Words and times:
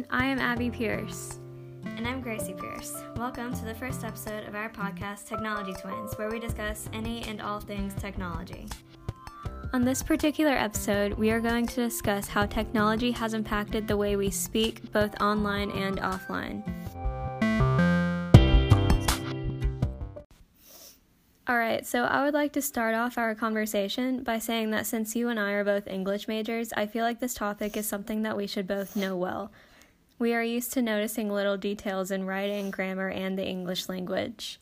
everyone. 0.00 0.20
I 0.20 0.26
am 0.26 0.38
Abby 0.38 0.70
Pierce. 0.70 1.40
And 1.96 2.06
I'm 2.06 2.20
Gracie 2.20 2.54
Pierce. 2.54 2.94
Welcome 3.16 3.54
to 3.54 3.64
the 3.64 3.74
first 3.74 4.04
episode 4.04 4.46
of 4.46 4.54
our 4.54 4.70
podcast, 4.70 5.26
Technology 5.26 5.74
Twins, 5.74 6.14
where 6.14 6.30
we 6.30 6.38
discuss 6.38 6.88
any 6.92 7.22
and 7.24 7.40
all 7.40 7.60
things 7.60 7.94
technology. 7.94 8.66
On 9.72 9.84
this 9.84 10.02
particular 10.02 10.52
episode, 10.52 11.12
we 11.14 11.30
are 11.30 11.40
going 11.40 11.66
to 11.66 11.76
discuss 11.76 12.28
how 12.28 12.46
technology 12.46 13.12
has 13.12 13.34
impacted 13.34 13.86
the 13.86 13.96
way 13.96 14.16
we 14.16 14.30
speak, 14.30 14.90
both 14.92 15.20
online 15.20 15.70
and 15.72 15.98
offline. 15.98 16.62
Alright, 21.48 21.86
so 21.86 22.04
I 22.04 22.24
would 22.24 22.34
like 22.34 22.52
to 22.52 22.62
start 22.62 22.94
off 22.94 23.18
our 23.18 23.34
conversation 23.34 24.22
by 24.22 24.38
saying 24.38 24.70
that 24.70 24.86
since 24.86 25.16
you 25.16 25.28
and 25.28 25.38
I 25.38 25.52
are 25.52 25.64
both 25.64 25.88
English 25.88 26.28
majors, 26.28 26.72
I 26.76 26.86
feel 26.86 27.04
like 27.04 27.20
this 27.20 27.34
topic 27.34 27.76
is 27.76 27.86
something 27.86 28.22
that 28.22 28.36
we 28.36 28.46
should 28.46 28.68
both 28.68 28.94
know 28.96 29.16
well. 29.16 29.50
We 30.20 30.34
are 30.34 30.42
used 30.42 30.74
to 30.74 30.82
noticing 30.82 31.30
little 31.30 31.56
details 31.56 32.10
in 32.10 32.26
writing, 32.26 32.70
grammar, 32.70 33.08
and 33.08 33.38
the 33.38 33.46
English 33.46 33.88
language. 33.88 34.60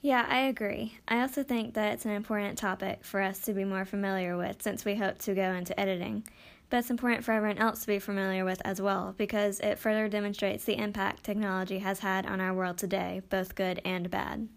Yeah, 0.00 0.26
I 0.28 0.40
agree. 0.40 0.98
I 1.06 1.20
also 1.20 1.44
think 1.44 1.74
that 1.74 1.92
it's 1.92 2.04
an 2.04 2.10
important 2.10 2.58
topic 2.58 3.04
for 3.04 3.22
us 3.22 3.38
to 3.42 3.52
be 3.52 3.64
more 3.64 3.84
familiar 3.84 4.36
with 4.36 4.60
since 4.60 4.84
we 4.84 4.96
hope 4.96 5.18
to 5.20 5.34
go 5.34 5.52
into 5.52 5.78
editing. 5.78 6.26
But 6.70 6.78
it's 6.78 6.90
important 6.90 7.22
for 7.24 7.30
everyone 7.30 7.58
else 7.58 7.82
to 7.82 7.86
be 7.86 8.00
familiar 8.00 8.44
with 8.44 8.60
as 8.64 8.82
well 8.82 9.14
because 9.16 9.60
it 9.60 9.78
further 9.78 10.08
demonstrates 10.08 10.64
the 10.64 10.76
impact 10.76 11.22
technology 11.22 11.78
has 11.78 12.00
had 12.00 12.26
on 12.26 12.40
our 12.40 12.52
world 12.52 12.78
today, 12.78 13.22
both 13.30 13.54
good 13.54 13.80
and 13.84 14.10
bad. 14.10 14.48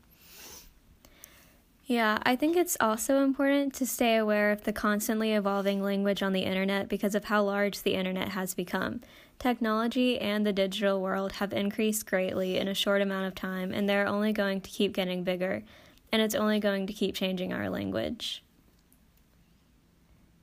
Yeah, 1.86 2.18
I 2.24 2.36
think 2.36 2.58
it's 2.58 2.76
also 2.82 3.24
important 3.24 3.74
to 3.76 3.86
stay 3.86 4.18
aware 4.18 4.52
of 4.52 4.66
the 4.66 4.74
constantly 4.74 5.32
evolving 5.32 5.82
language 5.82 6.22
on 6.22 6.34
the 6.34 6.42
internet 6.42 6.90
because 6.90 7.16
of 7.16 7.26
how 7.26 7.44
large 7.44 7.84
the 7.84 7.94
internet 7.94 8.30
has 8.30 8.54
become. 8.54 9.00
Technology 9.40 10.20
and 10.20 10.46
the 10.46 10.54
digital 10.54 11.00
world 11.00 11.34
have 11.34 11.54
increased 11.54 12.08
greatly 12.08 12.58
in 12.58 12.68
a 12.68 12.74
short 12.74 13.02
amount 13.02 13.28
of 13.28 13.36
time, 13.36 13.72
and 13.72 13.88
they're 13.88 14.08
only 14.08 14.34
going 14.34 14.62
to 14.62 14.70
keep 14.70 14.94
getting 14.94 15.24
bigger, 15.24 15.64
and 16.12 16.22
it's 16.22 16.34
only 16.34 16.60
going 16.60 16.88
to 16.88 16.94
keep 16.94 17.14
changing 17.14 17.54
our 17.54 17.70
language. 17.70 18.44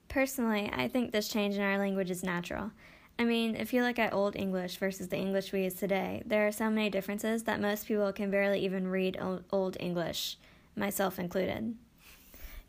Personally, 0.08 0.70
I 0.72 0.86
think 0.86 1.10
this 1.10 1.26
change 1.26 1.56
in 1.56 1.62
our 1.62 1.76
language 1.76 2.08
is 2.08 2.22
natural. 2.22 2.70
I 3.18 3.24
mean, 3.24 3.56
if 3.56 3.72
you 3.72 3.82
look 3.82 3.98
at 3.98 4.14
Old 4.14 4.36
English 4.36 4.76
versus 4.76 5.08
the 5.08 5.16
English 5.16 5.52
we 5.52 5.64
use 5.64 5.74
today, 5.74 6.22
there 6.24 6.46
are 6.46 6.52
so 6.52 6.70
many 6.70 6.88
differences 6.88 7.44
that 7.44 7.60
most 7.60 7.88
people 7.88 8.12
can 8.12 8.30
barely 8.30 8.60
even 8.60 8.86
read 8.86 9.18
Old 9.50 9.76
English 9.80 10.36
myself 10.76 11.18
included. 11.18 11.74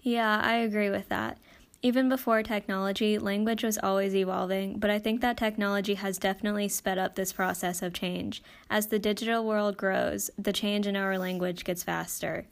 Yeah, 0.01 0.39
I 0.43 0.55
agree 0.57 0.89
with 0.89 1.09
that. 1.09 1.37
Even 1.85 2.09
before 2.09 2.41
technology, 2.41 3.19
language 3.19 3.63
was 3.63 3.77
always 3.77 4.15
evolving, 4.15 4.79
but 4.79 4.89
I 4.89 4.97
think 4.97 5.21
that 5.21 5.37
technology 5.37 5.93
has 5.93 6.17
definitely 6.17 6.67
sped 6.67 6.97
up 6.97 7.13
this 7.13 7.31
process 7.31 7.83
of 7.83 7.93
change. 7.93 8.41
As 8.71 8.87
the 8.87 8.97
digital 8.97 9.45
world 9.45 9.77
grows, 9.77 10.31
the 10.35 10.51
change 10.51 10.87
in 10.87 10.95
our 10.95 11.19
language 11.19 11.63
gets 11.63 11.83
faster. 11.83 12.47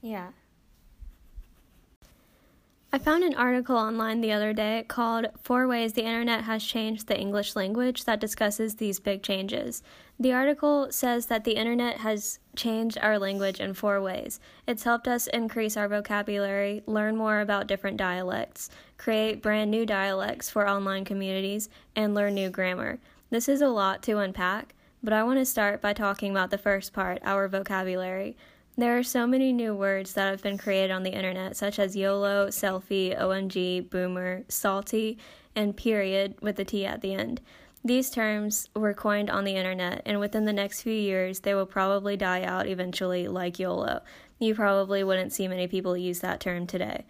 Yeah, 0.00 0.28
I 2.90 2.96
found 2.96 3.22
an 3.22 3.34
article 3.34 3.76
online 3.76 4.22
the 4.22 4.32
other 4.32 4.54
day 4.54 4.82
called 4.88 5.26
Four 5.42 5.68
Ways 5.68 5.92
the 5.92 6.04
Internet 6.04 6.44
Has 6.44 6.64
Changed 6.64 7.06
the 7.06 7.20
English 7.20 7.54
Language 7.54 8.04
that 8.04 8.18
discusses 8.18 8.76
these 8.76 8.98
big 8.98 9.22
changes. 9.22 9.82
The 10.18 10.32
article 10.32 10.86
says 10.90 11.26
that 11.26 11.44
the 11.44 11.56
Internet 11.56 11.98
has 11.98 12.38
changed 12.56 12.96
our 13.02 13.18
language 13.18 13.60
in 13.60 13.74
four 13.74 14.00
ways. 14.00 14.40
It's 14.66 14.84
helped 14.84 15.06
us 15.06 15.26
increase 15.26 15.76
our 15.76 15.86
vocabulary, 15.86 16.82
learn 16.86 17.14
more 17.14 17.40
about 17.40 17.66
different 17.66 17.98
dialects, 17.98 18.70
create 18.96 19.42
brand 19.42 19.70
new 19.70 19.84
dialects 19.84 20.48
for 20.48 20.66
online 20.66 21.04
communities, 21.04 21.68
and 21.94 22.14
learn 22.14 22.32
new 22.32 22.48
grammar. 22.48 23.00
This 23.28 23.50
is 23.50 23.60
a 23.60 23.68
lot 23.68 24.02
to 24.04 24.16
unpack, 24.16 24.74
but 25.02 25.12
I 25.12 25.24
want 25.24 25.38
to 25.40 25.44
start 25.44 25.82
by 25.82 25.92
talking 25.92 26.30
about 26.30 26.48
the 26.48 26.56
first 26.56 26.94
part, 26.94 27.20
our 27.22 27.48
vocabulary. 27.48 28.34
There 28.78 28.96
are 28.96 29.02
so 29.02 29.26
many 29.26 29.52
new 29.52 29.74
words 29.74 30.12
that 30.12 30.30
have 30.30 30.40
been 30.40 30.56
created 30.56 30.92
on 30.92 31.02
the 31.02 31.10
internet, 31.10 31.56
such 31.56 31.80
as 31.80 31.96
YOLO, 31.96 32.46
selfie, 32.46 33.20
OMG, 33.20 33.90
boomer, 33.90 34.44
salty, 34.46 35.18
and 35.56 35.76
period 35.76 36.36
with 36.40 36.60
a 36.60 36.64
T 36.64 36.86
at 36.86 37.00
the 37.00 37.12
end. 37.12 37.40
These 37.84 38.08
terms 38.10 38.68
were 38.76 38.94
coined 38.94 39.30
on 39.30 39.42
the 39.42 39.56
internet, 39.56 40.02
and 40.06 40.20
within 40.20 40.44
the 40.44 40.52
next 40.52 40.82
few 40.82 40.92
years, 40.92 41.40
they 41.40 41.56
will 41.56 41.66
probably 41.66 42.16
die 42.16 42.44
out 42.44 42.68
eventually, 42.68 43.26
like 43.26 43.58
YOLO. 43.58 44.00
You 44.38 44.54
probably 44.54 45.02
wouldn't 45.02 45.32
see 45.32 45.48
many 45.48 45.66
people 45.66 45.96
use 45.96 46.20
that 46.20 46.38
term 46.38 46.68
today. 46.68 47.04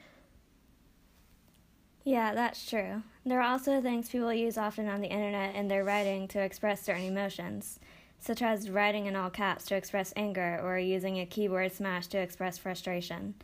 Yeah, 2.03 2.33
that's 2.33 2.65
true. 2.65 3.03
There 3.27 3.43
are 3.43 3.53
also 3.53 3.83
things 3.83 4.09
people 4.09 4.33
use 4.33 4.57
often 4.57 4.89
on 4.89 5.03
the 5.03 5.09
internet 5.09 5.55
in 5.55 5.69
their 5.69 5.85
writing 5.85 6.29
to 6.29 6.41
express 6.41 6.81
certain 6.81 7.05
emotions 7.05 7.79
such 8.21 8.43
as 8.43 8.71
writing 8.71 9.07
in 9.07 9.17
all 9.17 9.31
caps 9.31 9.65
to 9.67 9.77
express 9.77 10.13
anger 10.17 10.61
or 10.63 10.79
using 10.79 11.19
a 11.19 11.27
keyboard 11.27 11.73
smash 11.73 12.07
to 12.09 12.19
express 12.19 12.59
frustration. 12.59 13.35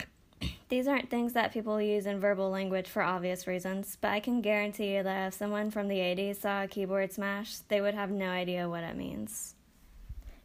These 0.68 0.88
aren't 0.88 1.10
things 1.10 1.32
that 1.32 1.52
people 1.52 1.80
use 1.80 2.06
in 2.06 2.20
verbal 2.20 2.50
language 2.50 2.88
for 2.88 3.02
obvious 3.02 3.46
reasons, 3.46 3.96
but 4.00 4.10
I 4.10 4.20
can 4.20 4.40
guarantee 4.40 4.96
you 4.96 5.02
that 5.02 5.28
if 5.28 5.34
someone 5.34 5.70
from 5.70 5.88
the 5.88 5.98
80s 5.98 6.40
saw 6.40 6.64
a 6.64 6.68
keyboard 6.68 7.12
smash, 7.12 7.58
they 7.68 7.80
would 7.80 7.94
have 7.94 8.10
no 8.10 8.28
idea 8.28 8.68
what 8.68 8.84
it 8.84 8.96
means. 8.96 9.54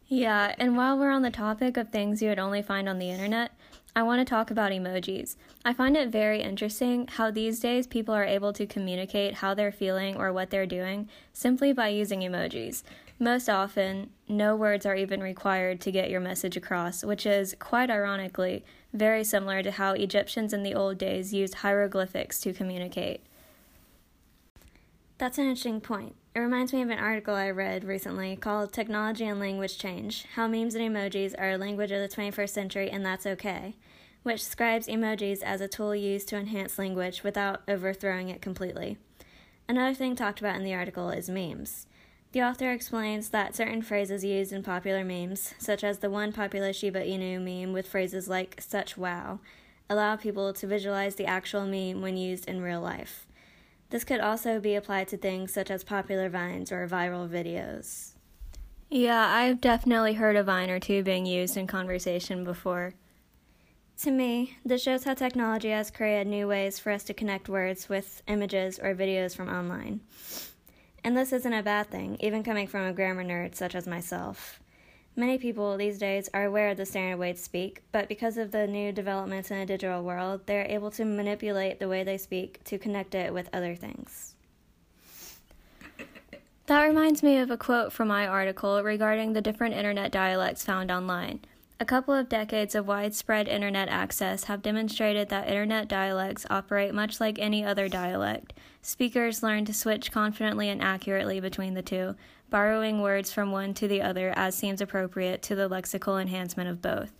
Yeah, 0.06 0.56
and 0.58 0.76
while 0.76 0.98
we're 0.98 1.12
on 1.12 1.22
the 1.22 1.30
topic 1.30 1.76
of 1.76 1.90
things 1.90 2.20
you 2.20 2.30
would 2.30 2.40
only 2.40 2.62
find 2.62 2.88
on 2.88 2.98
the 2.98 3.10
internet, 3.10 3.52
I 3.94 4.02
want 4.02 4.20
to 4.20 4.24
talk 4.24 4.50
about 4.50 4.72
emojis. 4.72 5.36
I 5.64 5.72
find 5.72 5.96
it 5.96 6.10
very 6.10 6.42
interesting 6.42 7.08
how 7.08 7.30
these 7.30 7.60
days 7.60 7.86
people 7.86 8.14
are 8.14 8.24
able 8.24 8.52
to 8.52 8.66
communicate 8.66 9.34
how 9.34 9.54
they're 9.54 9.72
feeling 9.72 10.16
or 10.16 10.32
what 10.32 10.50
they're 10.50 10.66
doing 10.66 11.08
simply 11.32 11.72
by 11.72 11.88
using 11.88 12.20
emojis. 12.20 12.82
Most 13.22 13.50
often, 13.50 14.08
no 14.28 14.56
words 14.56 14.86
are 14.86 14.96
even 14.96 15.22
required 15.22 15.78
to 15.82 15.92
get 15.92 16.08
your 16.08 16.20
message 16.20 16.56
across, 16.56 17.04
which 17.04 17.26
is, 17.26 17.54
quite 17.58 17.90
ironically, 17.90 18.64
very 18.94 19.24
similar 19.24 19.62
to 19.62 19.72
how 19.72 19.92
Egyptians 19.92 20.54
in 20.54 20.62
the 20.62 20.74
old 20.74 20.96
days 20.96 21.34
used 21.34 21.56
hieroglyphics 21.56 22.40
to 22.40 22.54
communicate. 22.54 23.22
That's 25.18 25.36
an 25.36 25.44
interesting 25.44 25.82
point. 25.82 26.16
It 26.34 26.40
reminds 26.40 26.72
me 26.72 26.80
of 26.80 26.88
an 26.88 26.98
article 26.98 27.34
I 27.34 27.50
read 27.50 27.84
recently 27.84 28.36
called 28.36 28.72
Technology 28.72 29.26
and 29.26 29.38
Language 29.38 29.76
Change 29.76 30.24
How 30.34 30.48
Memes 30.48 30.74
and 30.74 30.96
Emojis 30.96 31.34
Are 31.38 31.50
a 31.50 31.58
Language 31.58 31.92
of 31.92 32.00
the 32.00 32.16
21st 32.16 32.48
Century 32.48 32.90
and 32.90 33.04
That's 33.04 33.26
Okay, 33.26 33.74
which 34.22 34.42
describes 34.42 34.86
emojis 34.86 35.42
as 35.42 35.60
a 35.60 35.68
tool 35.68 35.94
used 35.94 36.26
to 36.28 36.38
enhance 36.38 36.78
language 36.78 37.22
without 37.22 37.60
overthrowing 37.68 38.30
it 38.30 38.40
completely. 38.40 38.96
Another 39.68 39.92
thing 39.92 40.16
talked 40.16 40.40
about 40.40 40.56
in 40.56 40.64
the 40.64 40.72
article 40.72 41.10
is 41.10 41.28
memes. 41.28 41.86
The 42.32 42.42
author 42.42 42.70
explains 42.70 43.30
that 43.30 43.56
certain 43.56 43.82
phrases 43.82 44.24
used 44.24 44.52
in 44.52 44.62
popular 44.62 45.04
memes, 45.04 45.52
such 45.58 45.82
as 45.82 45.98
the 45.98 46.10
one 46.10 46.32
popular 46.32 46.72
Shiba 46.72 47.00
Inu 47.00 47.42
meme 47.42 47.72
with 47.72 47.88
phrases 47.88 48.28
like 48.28 48.60
such 48.60 48.96
wow, 48.96 49.40
allow 49.88 50.14
people 50.14 50.52
to 50.52 50.66
visualize 50.66 51.16
the 51.16 51.26
actual 51.26 51.66
meme 51.66 52.00
when 52.00 52.16
used 52.16 52.48
in 52.48 52.62
real 52.62 52.80
life. 52.80 53.26
This 53.90 54.04
could 54.04 54.20
also 54.20 54.60
be 54.60 54.76
applied 54.76 55.08
to 55.08 55.16
things 55.16 55.52
such 55.52 55.72
as 55.72 55.82
popular 55.82 56.28
vines 56.28 56.70
or 56.70 56.86
viral 56.86 57.28
videos. 57.28 58.12
Yeah, 58.88 59.26
I've 59.26 59.60
definitely 59.60 60.14
heard 60.14 60.36
a 60.36 60.44
vine 60.44 60.70
or 60.70 60.78
two 60.78 61.02
being 61.02 61.26
used 61.26 61.56
in 61.56 61.66
conversation 61.66 62.44
before. 62.44 62.94
To 64.02 64.12
me, 64.12 64.56
this 64.64 64.82
shows 64.82 65.02
how 65.02 65.14
technology 65.14 65.70
has 65.70 65.90
created 65.90 66.28
new 66.28 66.46
ways 66.46 66.78
for 66.78 66.92
us 66.92 67.02
to 67.04 67.14
connect 67.14 67.48
words 67.48 67.88
with 67.88 68.22
images 68.28 68.78
or 68.78 68.94
videos 68.94 69.34
from 69.34 69.48
online. 69.48 70.00
And 71.02 71.16
this 71.16 71.32
isn't 71.32 71.52
a 71.52 71.62
bad 71.62 71.88
thing, 71.88 72.16
even 72.20 72.42
coming 72.42 72.66
from 72.66 72.86
a 72.86 72.92
grammar 72.92 73.24
nerd 73.24 73.54
such 73.54 73.74
as 73.74 73.86
myself. 73.86 74.60
Many 75.16 75.38
people 75.38 75.76
these 75.76 75.98
days 75.98 76.28
are 76.32 76.44
aware 76.44 76.68
of 76.70 76.76
the 76.76 76.86
standard 76.86 77.18
way 77.18 77.32
to 77.32 77.38
speak, 77.38 77.82
but 77.90 78.08
because 78.08 78.38
of 78.38 78.52
the 78.52 78.66
new 78.66 78.92
developments 78.92 79.50
in 79.50 79.58
the 79.58 79.66
digital 79.66 80.02
world, 80.02 80.42
they 80.46 80.60
are 80.60 80.66
able 80.66 80.90
to 80.92 81.04
manipulate 81.04 81.80
the 81.80 81.88
way 81.88 82.04
they 82.04 82.16
speak 82.16 82.62
to 82.64 82.78
connect 82.78 83.14
it 83.14 83.34
with 83.34 83.48
other 83.52 83.74
things. 83.74 84.34
That 86.66 86.84
reminds 86.84 87.22
me 87.22 87.38
of 87.38 87.50
a 87.50 87.56
quote 87.56 87.92
from 87.92 88.06
my 88.08 88.28
article 88.28 88.82
regarding 88.84 89.32
the 89.32 89.40
different 89.40 89.74
internet 89.74 90.12
dialects 90.12 90.64
found 90.64 90.92
online. 90.92 91.40
A 91.82 91.86
couple 91.86 92.12
of 92.12 92.28
decades 92.28 92.74
of 92.74 92.86
widespread 92.86 93.48
internet 93.48 93.88
access 93.88 94.44
have 94.44 94.60
demonstrated 94.60 95.30
that 95.30 95.48
internet 95.48 95.88
dialects 95.88 96.44
operate 96.50 96.92
much 96.92 97.20
like 97.20 97.38
any 97.38 97.64
other 97.64 97.88
dialect. 97.88 98.52
Speakers 98.82 99.42
learn 99.42 99.64
to 99.64 99.72
switch 99.72 100.12
confidently 100.12 100.68
and 100.68 100.82
accurately 100.82 101.40
between 101.40 101.72
the 101.72 101.80
two, 101.80 102.16
borrowing 102.50 103.00
words 103.00 103.32
from 103.32 103.50
one 103.50 103.72
to 103.72 103.88
the 103.88 104.02
other 104.02 104.30
as 104.36 104.54
seems 104.54 104.82
appropriate 104.82 105.40
to 105.40 105.54
the 105.54 105.70
lexical 105.70 106.20
enhancement 106.20 106.68
of 106.68 106.82
both. 106.82 107.12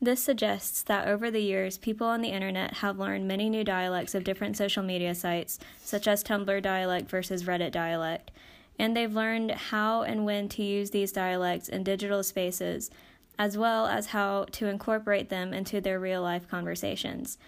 This 0.00 0.22
suggests 0.22 0.84
that 0.84 1.08
over 1.08 1.28
the 1.28 1.42
years, 1.42 1.76
people 1.76 2.06
on 2.06 2.20
the 2.20 2.28
internet 2.28 2.74
have 2.74 3.00
learned 3.00 3.26
many 3.26 3.50
new 3.50 3.64
dialects 3.64 4.14
of 4.14 4.22
different 4.22 4.56
social 4.56 4.84
media 4.84 5.12
sites, 5.12 5.58
such 5.82 6.06
as 6.06 6.22
Tumblr 6.22 6.62
dialect 6.62 7.10
versus 7.10 7.42
Reddit 7.42 7.72
dialect, 7.72 8.30
and 8.78 8.96
they've 8.96 9.12
learned 9.12 9.50
how 9.50 10.02
and 10.02 10.24
when 10.24 10.48
to 10.50 10.62
use 10.62 10.90
these 10.90 11.10
dialects 11.10 11.68
in 11.68 11.82
digital 11.82 12.22
spaces 12.22 12.92
as 13.38 13.56
well 13.56 13.86
as 13.86 14.06
how 14.06 14.44
to 14.52 14.66
incorporate 14.66 15.28
them 15.28 15.54
into 15.54 15.80
their 15.80 16.00
real 16.00 16.22
life 16.22 16.48
conversations. 16.48 17.38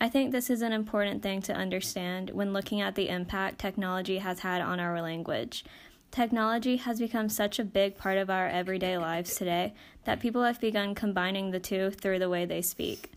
I 0.00 0.08
think 0.08 0.32
this 0.32 0.50
is 0.50 0.62
an 0.62 0.72
important 0.72 1.22
thing 1.22 1.42
to 1.42 1.54
understand 1.54 2.30
when 2.30 2.52
looking 2.52 2.80
at 2.80 2.94
the 2.94 3.08
impact 3.08 3.58
technology 3.58 4.18
has 4.18 4.40
had 4.40 4.60
on 4.60 4.80
our 4.80 5.00
language. 5.00 5.64
Technology 6.10 6.76
has 6.76 6.98
become 6.98 7.28
such 7.28 7.58
a 7.58 7.64
big 7.64 7.96
part 7.96 8.18
of 8.18 8.30
our 8.30 8.48
everyday 8.48 8.96
lives 8.98 9.34
today 9.34 9.74
that 10.04 10.20
people 10.20 10.42
have 10.44 10.60
begun 10.60 10.94
combining 10.94 11.50
the 11.50 11.60
two 11.60 11.90
through 11.90 12.18
the 12.18 12.28
way 12.28 12.44
they 12.44 12.62
speak. 12.62 13.10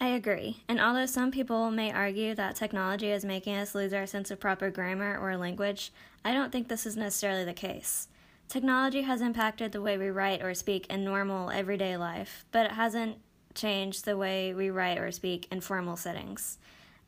I 0.00 0.08
agree, 0.08 0.58
and 0.68 0.80
although 0.80 1.06
some 1.06 1.30
people 1.30 1.70
may 1.70 1.92
argue 1.92 2.34
that 2.34 2.56
technology 2.56 3.10
is 3.10 3.24
making 3.24 3.54
us 3.54 3.74
lose 3.74 3.92
our 3.92 4.06
sense 4.06 4.32
of 4.32 4.40
proper 4.40 4.68
grammar 4.68 5.16
or 5.16 5.36
language, 5.36 5.92
I 6.24 6.32
don't 6.32 6.50
think 6.50 6.66
this 6.66 6.86
is 6.86 6.96
necessarily 6.96 7.44
the 7.44 7.52
case. 7.52 8.08
Technology 8.52 9.00
has 9.00 9.22
impacted 9.22 9.72
the 9.72 9.80
way 9.80 9.96
we 9.96 10.10
write 10.10 10.42
or 10.42 10.52
speak 10.52 10.86
in 10.90 11.02
normal, 11.02 11.48
everyday 11.48 11.96
life, 11.96 12.44
but 12.52 12.66
it 12.66 12.72
hasn't 12.72 13.16
changed 13.54 14.04
the 14.04 14.18
way 14.18 14.52
we 14.52 14.68
write 14.68 14.98
or 14.98 15.10
speak 15.10 15.48
in 15.50 15.62
formal 15.62 15.96
settings. 15.96 16.58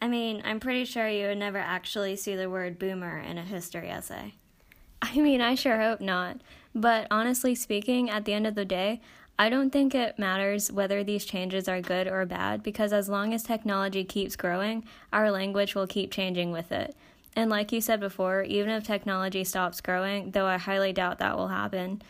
I 0.00 0.08
mean, 0.08 0.40
I'm 0.42 0.58
pretty 0.58 0.86
sure 0.86 1.06
you 1.06 1.26
would 1.26 1.36
never 1.36 1.58
actually 1.58 2.16
see 2.16 2.34
the 2.34 2.48
word 2.48 2.78
boomer 2.78 3.18
in 3.18 3.36
a 3.36 3.42
history 3.42 3.90
essay. 3.90 4.36
I 5.02 5.18
mean, 5.18 5.42
I 5.42 5.54
sure 5.54 5.78
hope 5.78 6.00
not. 6.00 6.40
But 6.74 7.08
honestly 7.10 7.54
speaking, 7.54 8.08
at 8.08 8.24
the 8.24 8.32
end 8.32 8.46
of 8.46 8.54
the 8.54 8.64
day, 8.64 9.02
I 9.38 9.50
don't 9.50 9.68
think 9.68 9.94
it 9.94 10.18
matters 10.18 10.72
whether 10.72 11.04
these 11.04 11.26
changes 11.26 11.68
are 11.68 11.82
good 11.82 12.06
or 12.06 12.24
bad 12.24 12.62
because 12.62 12.90
as 12.90 13.10
long 13.10 13.34
as 13.34 13.42
technology 13.42 14.02
keeps 14.02 14.34
growing, 14.34 14.86
our 15.12 15.30
language 15.30 15.74
will 15.74 15.86
keep 15.86 16.10
changing 16.10 16.52
with 16.52 16.72
it. 16.72 16.96
And 17.36 17.50
like 17.50 17.72
you 17.72 17.80
said 17.80 18.00
before, 18.00 18.42
even 18.42 18.70
if 18.70 18.84
technology 18.84 19.44
stops 19.44 19.80
growing, 19.80 20.30
though 20.30 20.46
I 20.46 20.56
highly 20.56 20.92
doubt 20.92 21.18
that 21.18 21.36
will 21.36 21.48
happen, 21.48 22.00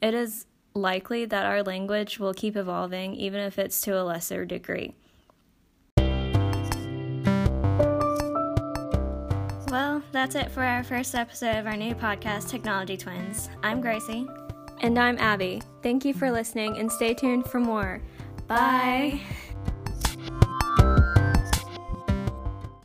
it 0.00 0.14
is 0.14 0.46
likely 0.74 1.24
that 1.24 1.46
our 1.46 1.62
language 1.62 2.18
will 2.18 2.34
keep 2.34 2.56
evolving 2.56 3.14
even 3.14 3.40
if 3.40 3.58
it's 3.58 3.80
to 3.82 4.00
a 4.00 4.04
lesser 4.04 4.44
degree. 4.44 4.94
Well, 9.70 10.02
that's 10.12 10.34
it 10.34 10.50
for 10.50 10.62
our 10.62 10.82
first 10.82 11.14
episode 11.14 11.56
of 11.56 11.66
our 11.66 11.76
new 11.76 11.94
podcast, 11.94 12.48
Technology 12.48 12.96
Twins. 12.96 13.50
I'm 13.62 13.80
Gracie. 13.80 14.26
And 14.80 14.98
I'm 14.98 15.18
Abby. 15.18 15.60
Thank 15.82 16.04
you 16.04 16.14
for 16.14 16.30
listening 16.30 16.78
and 16.78 16.90
stay 16.90 17.12
tuned 17.12 17.46
for 17.46 17.58
more. 17.58 18.00
Bye. 18.46 19.20
Bye. 19.20 19.20